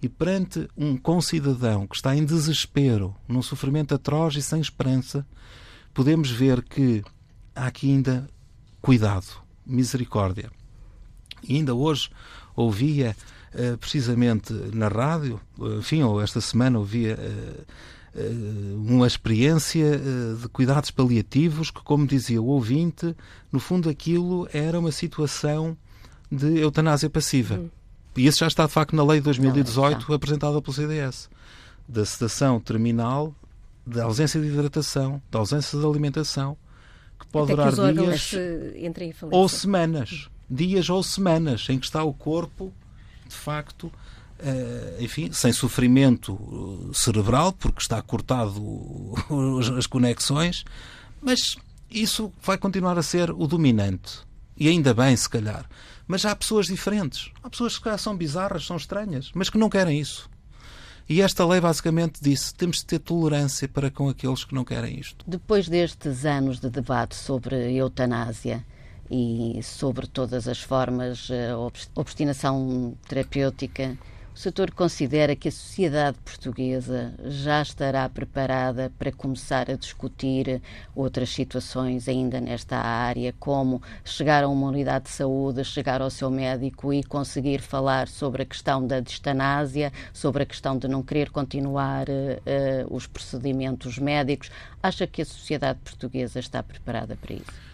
[0.00, 5.26] E perante um concidadão que está em desespero, num sofrimento atroz e sem esperança,
[5.92, 7.02] podemos ver que
[7.54, 8.28] há aqui ainda
[8.80, 10.50] cuidado, misericórdia.
[11.42, 12.10] E ainda hoje
[12.62, 13.16] ouvia
[13.54, 15.40] uh, precisamente na rádio,
[15.78, 19.98] enfim, ou esta semana ouvia uh, uh, uma experiência
[20.40, 23.14] de cuidados paliativos que, como dizia o ouvinte,
[23.52, 25.76] no fundo aquilo era uma situação
[26.30, 27.56] de eutanásia passiva.
[27.56, 27.70] Hum.
[28.16, 31.30] E isso já está de facto na lei de 2018 Não, apresentada pelo CDS,
[31.88, 33.34] da sedação terminal
[33.88, 36.56] da ausência de hidratação, da ausência de alimentação,
[37.18, 38.34] que pode Até durar que dias
[39.30, 40.28] ou semanas.
[40.50, 42.72] Dias ou semanas em que está o corpo,
[43.28, 49.14] de facto, uh, enfim, sem sofrimento cerebral, porque está cortado
[49.76, 50.64] as conexões,
[51.20, 51.56] mas
[51.90, 54.20] isso vai continuar a ser o dominante.
[54.56, 55.66] E ainda bem, se calhar.
[56.06, 57.30] Mas há pessoas diferentes.
[57.42, 60.28] Há pessoas que são bizarras, são estranhas, mas que não querem isso.
[61.08, 64.98] E esta lei basicamente disse temos de ter tolerância para com aqueles que não querem
[64.98, 65.24] isto.
[65.26, 68.64] Depois destes anos de debate sobre eutanásia
[69.10, 71.54] e sobre todas as formas, de eh,
[71.94, 73.96] obstinação terapêutica,
[74.38, 80.62] o setor considera que a sociedade portuguesa já estará preparada para começar a discutir
[80.94, 86.30] outras situações ainda nesta área, como chegar a uma unidade de saúde, chegar ao seu
[86.30, 91.30] médico e conseguir falar sobre a questão da distanásia, sobre a questão de não querer
[91.30, 94.52] continuar uh, os procedimentos médicos.
[94.80, 97.67] Acha que a sociedade portuguesa está preparada para isso?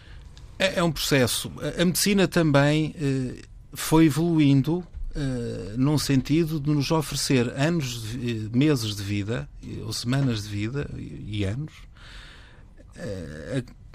[0.57, 1.51] É, é um processo.
[1.79, 3.41] A medicina também uh,
[3.73, 4.85] foi evoluindo
[5.17, 9.47] Uh, num sentido de nos oferecer anos, de, meses de vida,
[9.85, 11.71] ou semanas de vida, e, e anos,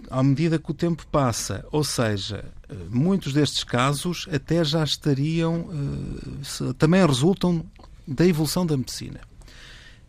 [0.09, 1.63] à medida que o tempo passa.
[1.71, 2.47] Ou seja,
[2.89, 5.69] muitos destes casos até já estariam,
[6.43, 7.67] se, também resultam
[8.09, 9.21] da evolução da medicina.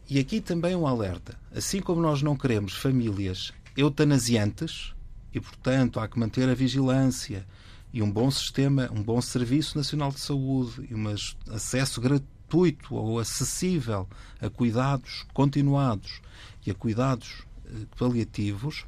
[0.10, 1.38] E aqui também um alerta.
[1.54, 4.94] Assim como nós não queremos famílias eutanasiantes,
[5.34, 7.46] e, portanto, há que manter a vigilância
[7.94, 11.08] e um bom sistema, um bom Serviço Nacional de Saúde e um
[11.54, 14.08] acesso gratuito ou acessível
[14.40, 16.22] a cuidados continuados
[16.66, 18.86] e a cuidados eh, paliativos,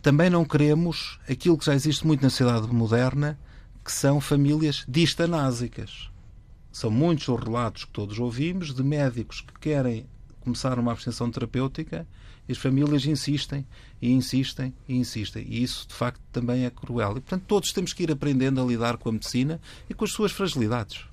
[0.00, 3.38] também não queremos aquilo que já existe muito na sociedade moderna,
[3.84, 6.10] que são famílias distanásicas.
[6.70, 10.06] São muitos os relatos que todos ouvimos de médicos que querem
[10.40, 12.06] começar uma abstenção terapêutica
[12.48, 13.66] e as famílias insistem
[14.00, 15.44] e insistem e insistem.
[15.48, 17.10] E isso, de facto, também é cruel.
[17.10, 20.12] E, portanto, todos temos que ir aprendendo a lidar com a medicina e com as
[20.12, 21.04] suas fragilidades.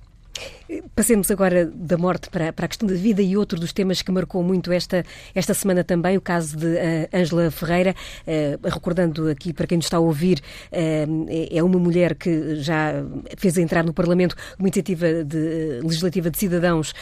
[0.94, 4.10] Passemos agora da morte para, para, a questão da vida e outro dos temas que
[4.10, 6.66] marcou muito esta, esta semana também, o caso de
[7.14, 7.94] Ângela uh, Ferreira.
[8.26, 10.40] Uh, recordando aqui para quem nos está a ouvir,
[10.72, 12.94] uh, é uma mulher que já
[13.36, 16.92] fez entrar no Parlamento uma iniciativa de, legislativa de cidadãos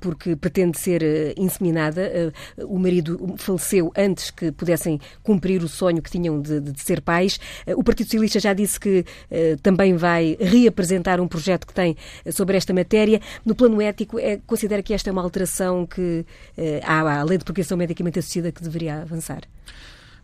[0.00, 1.02] porque pretende ser
[1.36, 2.32] inseminada.
[2.58, 7.00] o marido faleceu antes que pudessem cumprir o sonho que tinham de, de, de ser
[7.00, 7.38] pais.
[7.76, 9.04] o Partido Socialista já disse que
[9.62, 11.96] também vai reapresentar um projeto que tem
[12.30, 12.81] sobre esta matéria.
[13.44, 16.24] No plano ético, é, considera que esta é uma alteração que
[16.56, 19.42] eh, há a lei de procriação medicamente assistida que deveria avançar?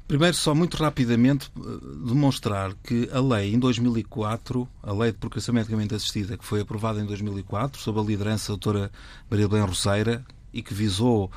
[0.09, 1.61] Primeiro, só muito rapidamente eh,
[2.07, 6.99] demonstrar que a lei em 2004, a lei de procriação medicamente assistida, que foi aprovada
[6.99, 8.91] em 2004, sob a liderança da doutora
[9.31, 11.31] Maria Belém Roseira, e que visou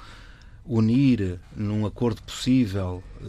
[0.66, 3.26] unir num acordo possível eh,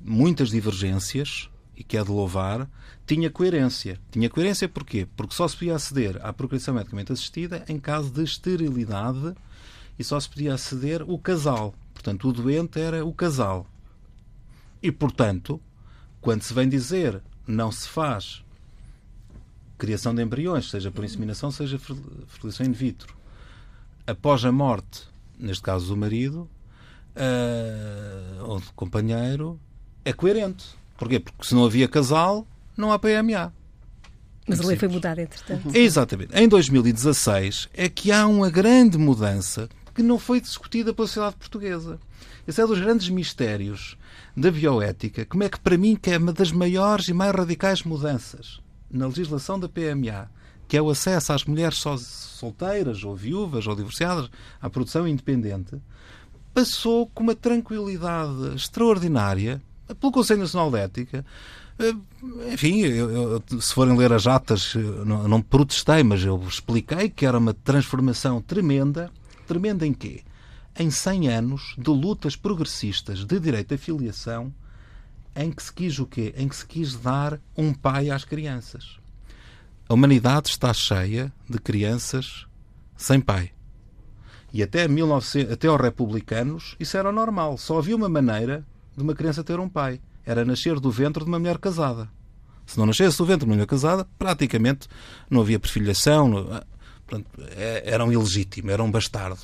[0.00, 2.68] muitas divergências, e que é de louvar,
[3.06, 4.00] tinha coerência.
[4.10, 5.06] Tinha coerência porquê?
[5.16, 9.32] Porque só se podia aceder à procriação medicamente assistida em caso de esterilidade
[9.96, 11.72] e só se podia aceder o casal.
[11.94, 13.64] Portanto, o doente era o casal.
[14.82, 15.60] E, portanto,
[16.20, 18.44] quando se vem dizer não se faz
[19.78, 23.16] criação de embriões, seja por inseminação, seja fertilização in vitro,
[24.04, 26.50] após a morte, neste caso do marido,
[27.14, 29.60] uh, ou do companheiro,
[30.04, 30.76] é coerente.
[30.98, 31.20] Porquê?
[31.20, 33.52] Porque se não havia casal, não há PMA.
[34.46, 35.74] Mas a lei foi mudada, entretanto.
[35.74, 36.34] Exatamente.
[36.34, 42.00] Em 2016 é que há uma grande mudança que não foi discutida pela sociedade portuguesa.
[42.46, 43.96] Esse é um dos grandes mistérios
[44.36, 45.24] da bioética.
[45.24, 49.06] Como é que, para mim, que é uma das maiores e mais radicais mudanças na
[49.06, 50.30] legislação da PMA,
[50.66, 54.30] que é o acesso às mulheres solteiras ou viúvas ou divorciadas
[54.60, 55.76] à produção independente,
[56.54, 59.62] passou com uma tranquilidade extraordinária
[59.94, 61.24] pelo Conselho Nacional de Ética.
[61.78, 61.94] Eh,
[62.52, 67.24] enfim, eu, eu, se forem ler as atas, não, não protestei, mas eu expliquei que
[67.24, 69.10] era uma transformação tremenda.
[69.46, 70.22] Tremenda em quê?
[70.78, 74.52] Em 100 anos de lutas progressistas de direito à filiação,
[75.34, 76.34] em que se quis o quê?
[76.36, 78.98] Em que se quis dar um pai às crianças.
[79.88, 82.46] A humanidade está cheia de crianças
[82.96, 83.52] sem pai.
[84.52, 87.56] E até, 1900, até aos republicanos isso era normal.
[87.56, 88.66] Só havia uma maneira
[88.98, 90.00] de uma criança ter um pai.
[90.26, 92.10] Era nascer do ventre de uma mulher casada.
[92.66, 94.88] Se não nascesse do ventre de uma mulher casada, praticamente
[95.30, 96.66] não havia perfilhação, não, ah,
[97.06, 99.40] portanto, é, era um ilegítimo, era um bastardo.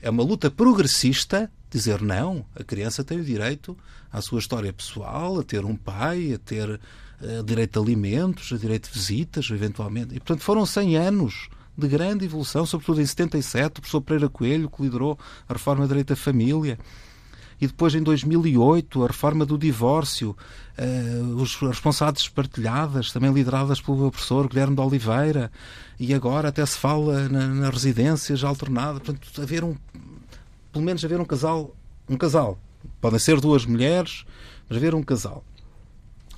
[0.00, 3.76] É uma luta progressista dizer não, a criança tem o direito
[4.12, 8.58] à sua história pessoal, a ter um pai, a ter uh, direito a alimentos, a
[8.58, 10.14] direito de visitas, eventualmente.
[10.14, 14.68] E, portanto, foram 100 anos de grande evolução, sobretudo em 77, o professor Pereira Coelho,
[14.68, 16.78] que liderou a reforma do direito à família
[17.62, 20.36] e depois em 2008 a reforma do divórcio,
[20.76, 25.48] uh, os responsáveis partilhadas, também lideradas pelo professor Guilherme de Oliveira,
[25.96, 28.98] e agora até se fala na, na residência alternada.
[28.98, 29.76] Portanto, haver um,
[30.72, 31.72] pelo menos haver um casal,
[32.08, 32.58] um casal.
[33.00, 34.24] Podem ser duas mulheres,
[34.68, 35.44] mas haver um casal.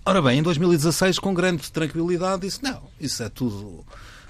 [0.04, 3.82] Ora bem, em 2016, com grande tranquilidade, disse: não, isso é tudo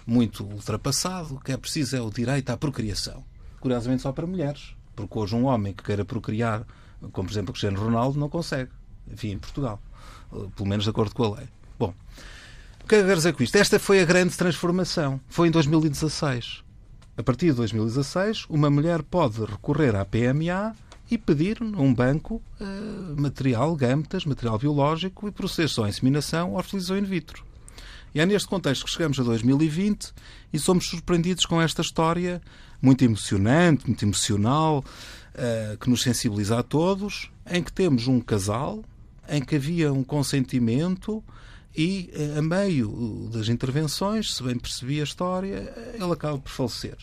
[0.06, 1.34] muito ultrapassado.
[1.34, 3.24] O que é preciso é o direito à procriação.
[3.58, 4.73] Curiosamente, só para mulheres.
[4.94, 6.64] Porque hoje um homem que queira procriar
[7.12, 8.70] como por exemplo Cristiano Ronaldo, não consegue.
[9.10, 9.80] Enfim, em Portugal.
[10.30, 11.48] Pelo menos de acordo com a lei.
[11.78, 11.94] Bom,
[12.82, 13.56] o que é que eu quero dizer com isto?
[13.56, 15.20] Esta foi a grande transformação.
[15.28, 16.62] Foi em 2016.
[17.16, 20.74] A partir de 2016, uma mulher pode recorrer à PMA
[21.10, 26.62] e pedir num banco uh, material, gametas, material biológico e proceder só a inseminação ou
[26.62, 27.44] fertilização in vitro.
[28.14, 30.12] E é neste contexto que chegamos a 2020
[30.52, 32.40] e somos surpreendidos com esta história
[32.84, 34.84] muito emocionante, muito emocional,
[35.34, 38.84] uh, que nos sensibiliza a todos, em que temos um casal,
[39.26, 41.24] em que havia um consentimento
[41.74, 46.96] e, uh, a meio das intervenções, se bem percebi a história, ele acaba por falecer.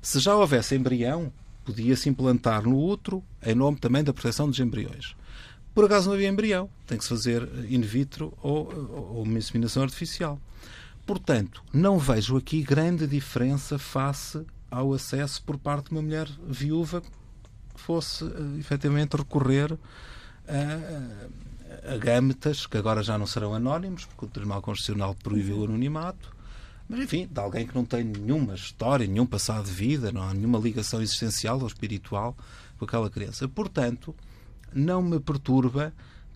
[0.00, 1.30] Se já houvesse embrião,
[1.66, 5.14] podia-se implantar no útero, em nome também da proteção dos embriões.
[5.74, 9.82] Por acaso não havia embrião, tem que se fazer in vitro ou, ou uma inseminação
[9.82, 10.40] artificial.
[11.06, 17.02] Portanto, não vejo aqui grande diferença face ao acesso por parte de uma mulher viúva
[17.74, 24.28] fosse uh, efetivamente recorrer a, uh, agâmetas, que agora já não serão anónimos, porque o
[24.28, 26.34] Tribunal Constitucional proibiu o anonimato,
[26.88, 30.34] mas enfim, de alguém que não tem nenhuma história, nenhum passado de vida, não há
[30.34, 32.36] nenhuma ligação existencial ou espiritual
[32.78, 33.48] com aquela criança.
[33.48, 34.14] Portanto,
[34.72, 35.92] não me perturba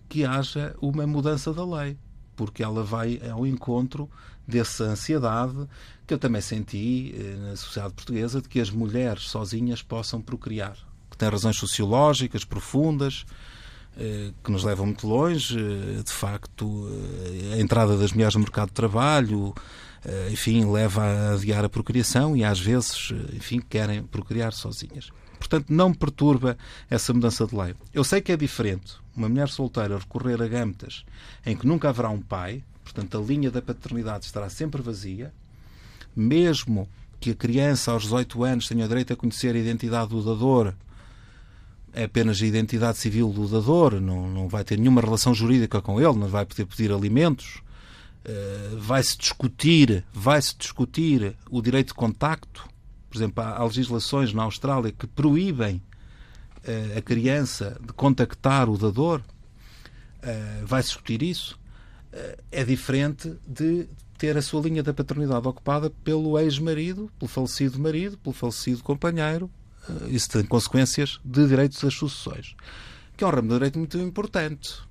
[0.07, 1.97] que haja uma mudança da lei,
[2.35, 4.09] porque ela vai ao encontro
[4.47, 5.67] dessa ansiedade
[6.05, 10.77] que eu também senti eh, na sociedade portuguesa de que as mulheres sozinhas possam procriar,
[11.09, 13.25] que tem razões sociológicas profundas,
[13.97, 16.87] eh, que nos levam muito longe, eh, de facto,
[17.53, 19.53] a entrada das mulheres no mercado de trabalho,
[20.31, 25.09] enfim, leva a adiar a procriação e às vezes, enfim, querem procriar sozinhas.
[25.39, 26.55] Portanto, não me perturba
[26.87, 27.73] essa mudança de lei.
[27.91, 31.05] Eu sei que é diferente uma mulher solteira recorrer a gâmetas
[31.45, 35.33] em que nunca haverá um pai, portanto, a linha da paternidade estará sempre vazia,
[36.15, 36.87] mesmo
[37.19, 40.73] que a criança aos 18 anos tenha o direito a conhecer a identidade do dador,
[41.93, 45.99] é apenas a identidade civil do dador, não, não vai ter nenhuma relação jurídica com
[45.99, 47.61] ele, não vai poder pedir alimentos,
[48.25, 52.67] eh, vai-se discutir, vai-se discutir o direito de contacto.
[53.09, 55.94] Por exemplo, há legislações na Austrália que proíbem uh,
[56.97, 59.21] a criança de contactar o dador.
[60.23, 61.59] Uh, vai-se discutir isso.
[62.51, 63.87] é diferente de
[64.17, 69.51] ter a sua linha da paternidade ocupada pelo ex-marido, pelo falecido marido, pelo falecido companheiro.
[70.07, 72.55] isso tem consequências de direitos das sucessões,
[73.15, 74.85] que é um ramo de direito muito importante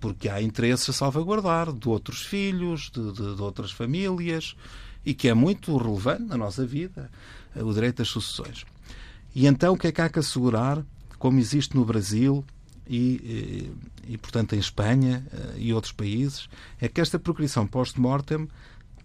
[0.00, 4.56] porque há interesses a salvaguardar de outros filhos, de, de, de, outras famílias,
[5.04, 7.10] e que é muito relevante na nossa vida,
[7.54, 8.64] eh, o direito às sucessões.
[9.36, 10.82] E então o que é que há que assegurar,
[11.18, 12.42] como existe no Brasil
[12.88, 13.70] e, e,
[14.08, 16.48] eh, e portanto, em Espanha eh, e outros países,
[16.80, 18.48] é que esta procriação post-mortem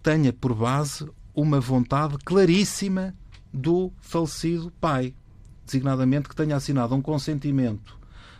[0.01, 1.05] tenha por base
[1.35, 3.13] uma vontade claríssima
[3.53, 5.13] do falecido pai,
[5.65, 7.99] designadamente que tenha assinado um consentimento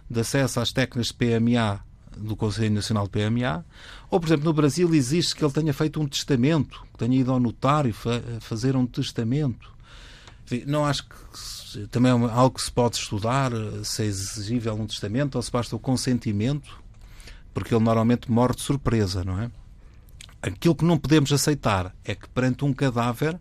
[0.10, 1.82] de acesso às técnicas PMA
[2.16, 3.66] do Conselho Nacional do PMA,
[4.10, 7.34] ou, por exemplo, no Brasil existe que ele tenha feito um testamento, que tenha ido
[7.34, 9.70] ao notário fa fazer um testamento.
[10.66, 13.52] Não acho que também é algo que se pode estudar,
[13.84, 16.82] se é exigível um testamento ou se basta o consentimento,
[17.54, 19.52] porque ele normalmente morre de surpresa, não é?
[20.42, 23.40] Aquilo que não podemos aceitar é que perante um cadáver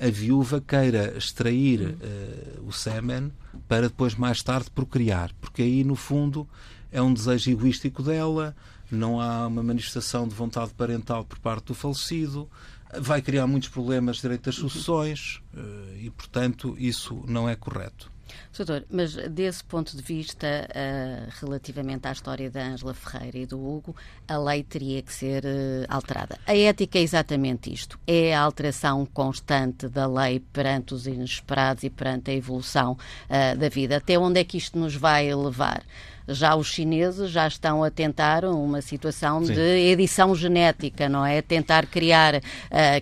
[0.00, 3.32] a viúva queira extrair uh, o sêmen
[3.66, 6.48] para depois mais tarde procriar, porque aí no fundo
[6.92, 8.54] é um desejo egoístico dela,
[8.90, 12.48] não há uma manifestação de vontade parental por parte do falecido,
[12.96, 18.10] vai criar muitos problemas de direito às sucessões eh, e, portanto, isso não é correto.
[18.56, 23.58] Doutor, mas desse ponto de vista, uh, relativamente à história da Ângela Ferreira e do
[23.58, 23.94] Hugo,
[24.26, 26.38] a lei teria que ser uh, alterada.
[26.46, 31.90] A ética é exatamente isto: é a alteração constante da lei perante os inesperados e
[31.90, 33.96] perante a evolução uh, da vida.
[33.96, 35.82] Até onde é que isto nos vai levar?
[36.28, 39.54] Já os chineses já estão a tentar uma situação Sim.
[39.54, 41.40] de edição genética, não é?
[41.42, 42.40] Tentar criar uh,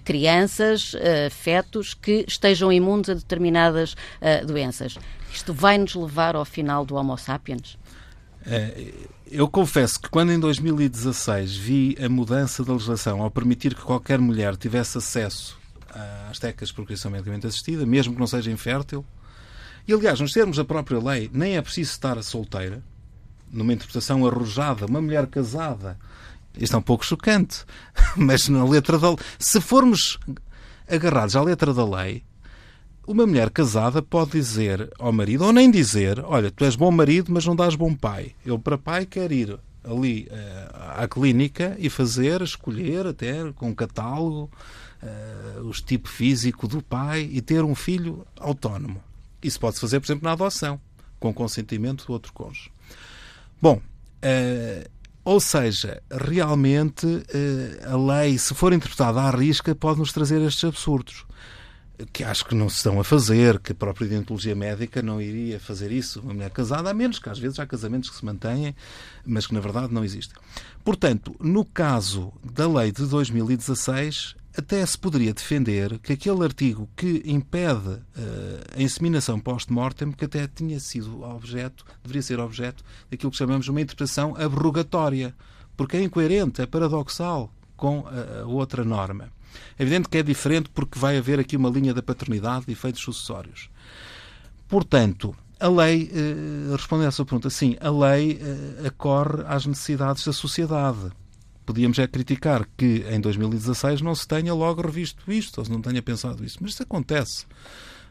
[0.05, 4.99] crianças, uh, fetos que estejam imunes a determinadas uh, doenças.
[5.33, 7.77] Isto vai nos levar ao final do Homo sapiens?
[9.29, 14.21] Eu confesso que quando em 2016 vi a mudança da legislação ao permitir que qualquer
[14.21, 15.59] mulher tivesse acesso
[16.31, 19.05] às técnicas de procriação medicamente assistida, mesmo que não seja infértil,
[19.89, 22.83] e aliás, nos termos da própria lei, nem é preciso estar solteira,
[23.51, 25.99] numa interpretação arrojada, uma mulher casada.
[26.59, 27.65] Isto é um pouco chocante,
[28.17, 30.19] mas na letra da se formos
[30.89, 32.23] agarrados à letra da lei,
[33.07, 37.33] uma mulher casada pode dizer ao marido, ou nem dizer, olha, tu és bom marido,
[37.33, 38.35] mas não dás bom pai.
[38.45, 43.75] Eu, para pai, quero ir ali uh, à clínica e fazer, escolher até com um
[43.75, 44.51] catálogo
[45.03, 49.01] uh, o tipo físico do pai e ter um filho autónomo.
[49.41, 50.81] Isso pode-se fazer, por exemplo, na adoção,
[51.21, 52.71] com consentimento do outro cônjuge.
[53.61, 54.91] Bom, uh,
[55.25, 60.65] ou seja, realmente uh, a lei, se for interpretada à risca, pode nos trazer estes
[60.65, 61.25] absurdos.
[62.13, 65.59] Que acho que não se estão a fazer, que a própria ideologia médica não iria
[65.59, 68.77] fazer isso, uma mulher casada, a menos que às vezes há casamentos que se mantêm,
[69.25, 70.37] mas que na verdade não existem.
[70.85, 77.23] Portanto, no caso da lei de 2016, até se poderia defender que aquele artigo que
[77.27, 78.03] impede uh,
[78.75, 83.71] a inseminação post-mortem, que até tinha sido objeto, deveria ser objeto daquilo que chamamos de
[83.71, 85.35] uma interpretação abrogatória,
[85.77, 89.31] porque é incoerente, é paradoxal com a, a outra norma.
[89.79, 93.03] É evidente que é diferente porque vai haver aqui uma linha da paternidade de efeitos
[93.03, 93.69] sucessórios.
[94.67, 100.25] Portanto, a lei, uh, respondendo à sua pergunta, sim, a lei uh, acorre às necessidades
[100.25, 101.11] da sociedade
[101.67, 105.83] podíamos é criticar que em 2016 não se tenha logo revisto isto, ou se não
[105.83, 106.59] tenha pensado isso.
[106.61, 107.45] Mas isso acontece.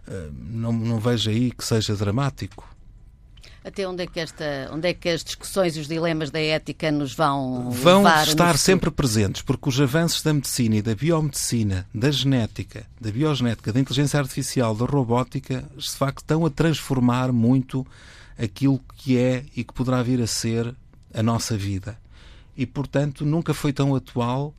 [0.07, 2.75] Uh, não, não vejo aí que seja dramático.
[3.63, 6.91] Até onde é que esta, onde é que as discussões e os dilemas da ética
[6.91, 12.11] nos vão vão estar sempre presentes, porque os avanços da medicina e da biomedicina, da
[12.11, 17.87] genética, da biogenética, da inteligência artificial, da robótica, de facto estão a transformar muito
[18.37, 20.75] aquilo que é e que poderá vir a ser
[21.11, 21.97] a nossa vida.
[22.57, 24.53] E, portanto, nunca foi tão atual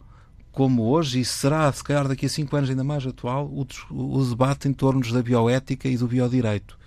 [0.53, 4.25] como hoje, e será, se calhar, daqui a cinco anos ainda mais atual, o, o
[4.25, 6.79] debate em torno da bioética e do biodireito.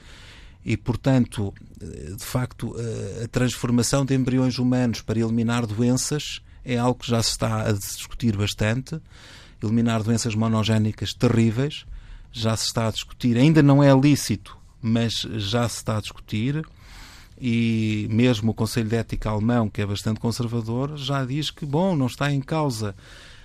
[0.66, 2.76] E, portanto, de facto,
[3.24, 7.72] a transformação de embriões humanos para eliminar doenças é algo que já se está a
[7.72, 9.00] discutir bastante.
[9.64, 11.86] Eliminar doenças monogénicas terríveis
[12.32, 13.38] já se está a discutir.
[13.38, 16.66] Ainda não é lícito, mas já se está a discutir
[17.40, 21.96] e mesmo o Conselho de Ética alemão, que é bastante conservador, já diz que, bom,
[21.96, 22.96] não está em causa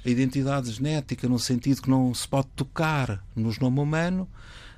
[0.04, 4.28] a identidade genética no sentido que não se pode tocar no genoma humano,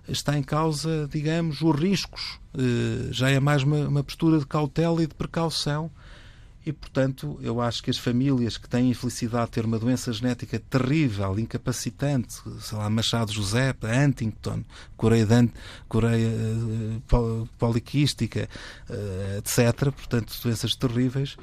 [0.08, 2.38] está em causa, digamos, os riscos.
[2.56, 5.90] Eh, já é mais uma, uma postura de cautela e de precaução
[6.66, 10.12] e, portanto, eu acho que as famílias que têm a infelicidade de ter uma doença
[10.12, 14.64] genética terrível, incapacitante, sei lá, Machado José, Huntington,
[14.96, 15.48] Coreia,
[15.88, 18.48] Coreia uh, poliquística,
[18.90, 21.36] uh, etc., portanto, doenças terríveis,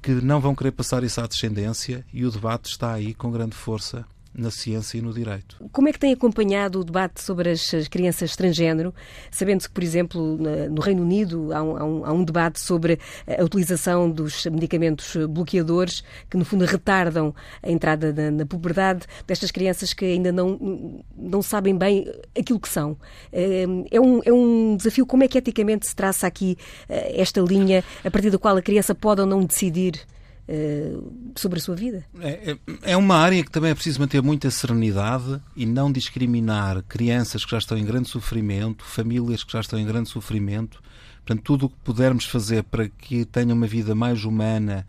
[0.00, 3.56] que não vão querer passar isso à descendência e o debate está aí com grande
[3.56, 5.56] força na ciência e no direito.
[5.72, 8.94] Como é que tem acompanhado o debate sobre as crianças transgênero,
[9.30, 10.38] sabendo que, por exemplo,
[10.70, 16.36] no Reino Unido há um, há um, debate sobre a utilização dos medicamentos bloqueadores que,
[16.36, 21.76] no fundo, retardam a entrada na, na puberdade destas crianças que ainda não, não sabem
[21.76, 22.06] bem
[22.38, 22.96] aquilo que são.
[23.32, 25.06] É, é um, é um desafio.
[25.06, 26.56] Como é que eticamente se traça aqui
[26.88, 30.06] eh, esta linha a partir da qual a criança pode ou não decidir?
[30.50, 30.96] Eh,
[31.36, 32.06] sobre a sua vida.
[32.20, 36.82] É, é, é uma área que também é preciso manter muita serenidade e não discriminar
[36.84, 40.82] crianças que já estão em grande sofrimento, famílias que já estão em grande sofrimento.
[41.18, 44.86] Portanto, tudo o que pudermos fazer para que tenham uma vida mais humana,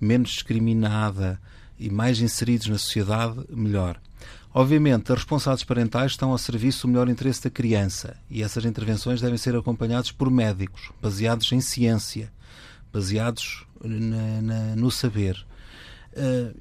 [0.00, 1.38] menos discriminada
[1.78, 4.00] e mais inseridos na sociedade, melhor.
[4.54, 9.20] Obviamente, as responsáveis parentais estão ao serviço do melhor interesse da criança e essas intervenções
[9.20, 12.32] devem ser acompanhadas por médicos, baseados em ciência
[12.92, 15.44] baseados na, na, no saber.
[16.12, 16.60] Uh,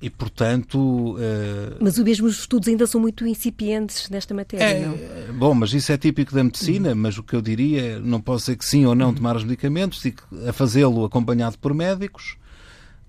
[0.00, 1.14] e, portanto.
[1.14, 4.86] Uh, mas mesmo os estudos ainda são muito incipientes nesta matéria, é,
[5.28, 5.38] não?
[5.38, 6.96] Bom, mas isso é típico da medicina, uhum.
[6.96, 9.14] mas o que eu diria, não posso dizer que sim ou não uhum.
[9.14, 10.14] tomar os medicamentos, e
[10.46, 12.36] a fazê-lo acompanhado por médicos,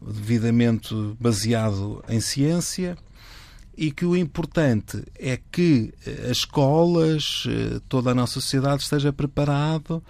[0.01, 2.97] devidamente baseado em ciência,
[3.77, 5.93] e que o importante é que
[6.29, 10.01] as escolas, eh, toda a nossa sociedade esteja preparado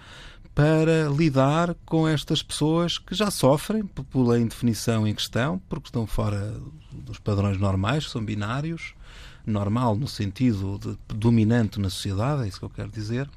[0.56, 6.54] para lidar com estas pessoas que já sofrem pela indefinição em questão, porque estão fora
[6.90, 8.94] dos padrões normais, são binários,
[9.46, 13.28] normal no sentido de dominante na sociedade, é isso que eu quero dizer,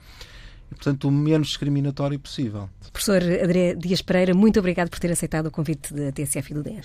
[0.72, 2.70] e, portanto, o menos discriminatório possível.
[2.93, 6.63] Professor André Dias Pereira, muito obrigado por ter aceitado o convite da TSF e do
[6.63, 6.80] DEN.